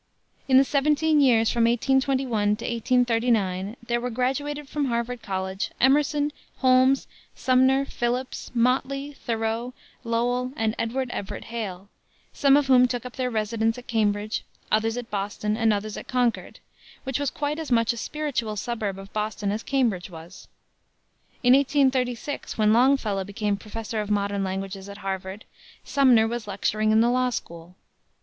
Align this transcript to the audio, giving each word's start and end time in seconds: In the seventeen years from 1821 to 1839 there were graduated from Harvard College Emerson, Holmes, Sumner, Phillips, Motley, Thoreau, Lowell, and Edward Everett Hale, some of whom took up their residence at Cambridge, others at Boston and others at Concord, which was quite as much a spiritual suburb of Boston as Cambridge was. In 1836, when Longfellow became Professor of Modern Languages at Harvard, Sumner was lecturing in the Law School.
In 0.47 0.57
the 0.57 0.63
seventeen 0.63 1.21
years 1.21 1.51
from 1.51 1.65
1821 1.65 2.55
to 2.55 2.65
1839 2.65 3.77
there 3.85 4.01
were 4.01 4.09
graduated 4.09 4.67
from 4.67 4.85
Harvard 4.85 5.21
College 5.21 5.69
Emerson, 5.79 6.31
Holmes, 6.57 7.05
Sumner, 7.35 7.85
Phillips, 7.85 8.49
Motley, 8.55 9.13
Thoreau, 9.13 9.75
Lowell, 10.03 10.53
and 10.55 10.73
Edward 10.79 11.11
Everett 11.11 11.43
Hale, 11.53 11.87
some 12.33 12.57
of 12.57 12.65
whom 12.65 12.87
took 12.87 13.05
up 13.05 13.15
their 13.15 13.29
residence 13.29 13.77
at 13.77 13.85
Cambridge, 13.85 14.43
others 14.71 14.97
at 14.97 15.11
Boston 15.11 15.55
and 15.55 15.71
others 15.71 15.95
at 15.95 16.07
Concord, 16.07 16.57
which 17.03 17.19
was 17.19 17.29
quite 17.29 17.59
as 17.59 17.71
much 17.71 17.93
a 17.93 17.97
spiritual 17.97 18.55
suburb 18.55 18.97
of 18.97 19.13
Boston 19.13 19.51
as 19.51 19.61
Cambridge 19.61 20.09
was. 20.09 20.47
In 21.43 21.53
1836, 21.53 22.57
when 22.57 22.73
Longfellow 22.73 23.23
became 23.23 23.55
Professor 23.55 24.01
of 24.01 24.09
Modern 24.09 24.43
Languages 24.43 24.89
at 24.89 24.97
Harvard, 25.05 25.45
Sumner 25.83 26.27
was 26.27 26.47
lecturing 26.47 26.89
in 26.91 27.01
the 27.01 27.11
Law 27.11 27.29
School. 27.29 27.75